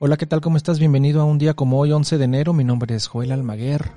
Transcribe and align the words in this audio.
Hola, 0.00 0.16
¿qué 0.16 0.26
tal? 0.26 0.40
¿Cómo 0.40 0.56
estás? 0.56 0.78
Bienvenido 0.78 1.20
a 1.20 1.24
un 1.24 1.38
día 1.38 1.54
como 1.54 1.80
hoy, 1.80 1.90
11 1.90 2.18
de 2.18 2.24
enero. 2.24 2.52
Mi 2.52 2.62
nombre 2.62 2.94
es 2.94 3.08
Joel 3.08 3.32
Almaguer. 3.32 3.90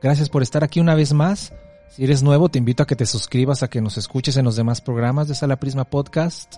Gracias 0.00 0.30
por 0.30 0.42
estar 0.42 0.64
aquí 0.64 0.80
una 0.80 0.94
vez 0.94 1.12
más. 1.12 1.52
Si 1.90 2.04
eres 2.04 2.22
nuevo, 2.22 2.48
te 2.48 2.58
invito 2.58 2.82
a 2.82 2.86
que 2.86 2.96
te 2.96 3.04
suscribas, 3.04 3.62
a 3.62 3.68
que 3.68 3.82
nos 3.82 3.98
escuches 3.98 4.34
en 4.38 4.46
los 4.46 4.56
demás 4.56 4.80
programas 4.80 5.28
de 5.28 5.34
Sala 5.34 5.56
Prisma 5.56 5.84
Podcast. 5.84 6.54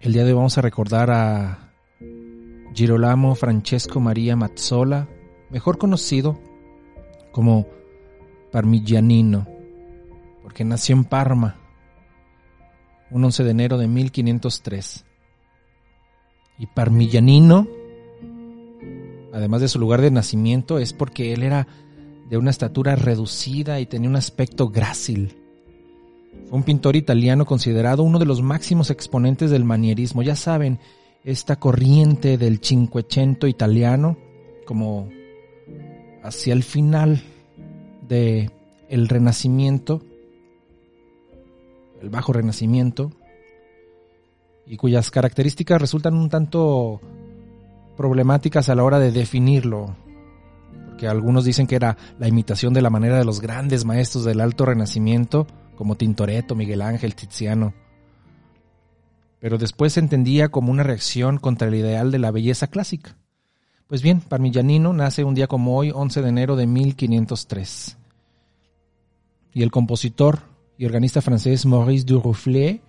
El 0.00 0.12
día 0.12 0.22
de 0.22 0.28
hoy 0.28 0.36
vamos 0.36 0.56
a 0.56 0.62
recordar 0.62 1.10
a 1.10 1.72
Girolamo 2.74 3.34
Francesco 3.34 3.98
Maria 3.98 4.36
Mazzola, 4.36 5.08
mejor 5.50 5.78
conocido 5.78 6.38
como 7.32 7.66
Parmigianino, 8.52 9.48
porque 10.44 10.62
nació 10.62 10.94
en 10.94 11.04
Parma 11.06 11.63
un 13.10 13.24
11 13.24 13.44
de 13.44 13.50
enero 13.50 13.78
de 13.78 13.88
1503. 13.88 15.04
Y 16.58 16.66
Parmigianino, 16.66 17.66
además 19.32 19.60
de 19.60 19.68
su 19.68 19.78
lugar 19.78 20.00
de 20.00 20.10
nacimiento, 20.10 20.78
es 20.78 20.92
porque 20.92 21.32
él 21.32 21.42
era 21.42 21.66
de 22.28 22.38
una 22.38 22.50
estatura 22.50 22.96
reducida 22.96 23.80
y 23.80 23.86
tenía 23.86 24.08
un 24.08 24.16
aspecto 24.16 24.68
grácil. 24.68 25.36
Fue 26.48 26.58
un 26.58 26.64
pintor 26.64 26.96
italiano 26.96 27.46
considerado 27.46 28.02
uno 28.02 28.18
de 28.18 28.26
los 28.26 28.42
máximos 28.42 28.90
exponentes 28.90 29.50
del 29.50 29.64
manierismo. 29.64 30.22
Ya 30.22 30.36
saben, 30.36 30.78
esta 31.24 31.56
corriente 31.56 32.38
del 32.38 32.60
Cinquecento 32.62 33.46
italiano, 33.46 34.16
como 34.66 35.08
hacia 36.22 36.52
el 36.52 36.62
final 36.62 37.22
de 38.06 38.50
el 38.88 39.08
Renacimiento, 39.08 40.02
el 42.04 42.10
Bajo 42.10 42.32
Renacimiento, 42.34 43.10
y 44.66 44.76
cuyas 44.76 45.10
características 45.10 45.80
resultan 45.80 46.14
un 46.14 46.28
tanto 46.28 47.00
problemáticas 47.96 48.68
a 48.68 48.74
la 48.74 48.84
hora 48.84 48.98
de 48.98 49.10
definirlo, 49.10 49.96
porque 50.86 51.08
algunos 51.08 51.44
dicen 51.44 51.66
que 51.66 51.76
era 51.76 51.96
la 52.18 52.28
imitación 52.28 52.74
de 52.74 52.82
la 52.82 52.90
manera 52.90 53.18
de 53.18 53.24
los 53.24 53.40
grandes 53.40 53.84
maestros 53.84 54.24
del 54.24 54.40
Alto 54.40 54.66
Renacimiento, 54.66 55.46
como 55.76 55.96
Tintoretto, 55.96 56.54
Miguel 56.54 56.82
Ángel, 56.82 57.14
Tiziano. 57.14 57.74
Pero 59.40 59.58
después 59.58 59.94
se 59.94 60.00
entendía 60.00 60.48
como 60.50 60.70
una 60.70 60.82
reacción 60.82 61.38
contra 61.38 61.68
el 61.68 61.74
ideal 61.74 62.10
de 62.10 62.18
la 62.18 62.30
belleza 62.30 62.66
clásica. 62.66 63.16
Pues 63.86 64.02
bien, 64.02 64.20
Parmigianino 64.20 64.92
nace 64.92 65.24
un 65.24 65.34
día 65.34 65.46
como 65.46 65.76
hoy, 65.76 65.90
11 65.90 66.22
de 66.22 66.28
enero 66.28 66.56
de 66.56 66.66
1503. 66.66 67.96
Y 69.52 69.62
el 69.62 69.70
compositor 69.70 70.53
y 70.76 70.86
organista 70.86 71.20
francés 71.20 71.66
Maurice 71.66 72.04
Duruflé 72.04 72.82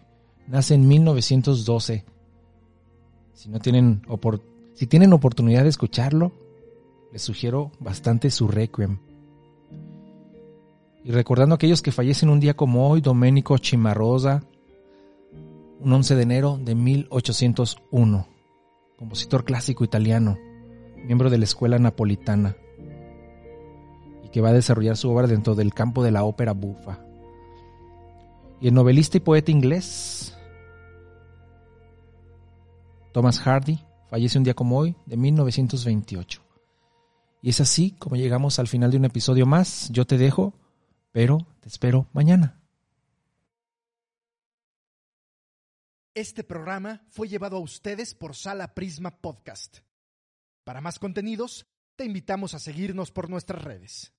nace 0.48 0.74
en 0.74 0.88
1912. 0.88 2.06
Si 3.34 3.50
no 3.50 3.60
tienen 3.60 4.02
si 4.74 4.88
tienen 4.88 5.14
oportunidad 5.14 5.64
de 5.64 5.70
escucharlo, 5.70 6.34
les 7.12 7.22
sugiero 7.22 7.72
bastante 7.80 8.30
su 8.30 8.48
requiem. 8.48 9.00
Y 11.04 11.12
recordando 11.12 11.54
a 11.54 11.58
aquellos 11.58 11.82
que 11.82 11.92
fallecen 11.92 12.30
un 12.30 12.40
día 12.40 12.56
como 12.56 12.90
hoy, 12.90 13.00
Domenico 13.00 13.58
Cimarosa, 13.58 14.44
un 15.80 15.94
11 15.94 16.16
de 16.16 16.22
enero 16.24 16.60
de 16.62 16.74
1801, 16.74 18.28
compositor 18.98 19.46
clásico 19.46 19.84
italiano, 19.84 20.38
miembro 21.06 21.30
de 21.30 21.38
la 21.38 21.44
escuela 21.44 21.78
napolitana, 21.78 22.58
y 24.24 24.30
que 24.30 24.42
va 24.42 24.50
a 24.50 24.54
desarrollar 24.54 24.98
su 24.98 25.12
obra 25.12 25.28
dentro 25.28 25.54
del 25.54 25.74
campo 25.74 26.04
de 26.04 26.12
la 26.12 26.24
ópera 26.24 26.54
bufa. 26.54 27.05
Y 28.66 28.68
el 28.68 28.74
novelista 28.74 29.18
y 29.18 29.20
poeta 29.20 29.52
inglés 29.52 30.36
Thomas 33.14 33.40
Hardy 33.40 33.80
fallece 34.10 34.40
un 34.40 34.44
día 34.44 34.56
como 34.56 34.80
hoy, 34.80 34.96
de 35.06 35.18
1928. 35.18 36.44
Y 37.44 37.50
es 37.52 37.62
así 37.62 37.92
como 37.92 38.16
llegamos 38.16 38.58
al 38.58 38.68
final 38.68 38.90
de 38.90 38.98
un 38.98 39.06
episodio 39.06 39.46
más. 39.46 39.90
Yo 39.92 40.08
te 40.08 40.18
dejo, 40.18 40.56
pero 41.12 41.46
te 41.62 41.70
espero 41.70 42.08
mañana. 42.12 42.60
Este 46.16 46.44
programa 46.44 47.06
fue 47.12 47.28
llevado 47.28 47.58
a 47.58 47.62
ustedes 47.62 48.16
por 48.16 48.36
Sala 48.36 48.74
Prisma 48.74 49.12
Podcast. 49.12 49.82
Para 50.64 50.82
más 50.82 50.98
contenidos, 50.98 51.68
te 51.96 52.06
invitamos 52.06 52.56
a 52.56 52.60
seguirnos 52.60 53.12
por 53.12 53.30
nuestras 53.30 53.64
redes. 53.64 54.15